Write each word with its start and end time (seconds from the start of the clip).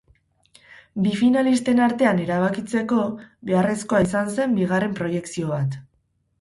Bi 1.03 1.11
finalisten 1.19 1.81
artean 1.89 2.23
erabakitzeko, 2.25 3.03
beharrezkoa 3.53 4.03
izan 4.09 4.35
zen 4.41 4.59
bigarren 4.59 5.01
proiekzio 5.01 5.55
bat. 5.57 5.81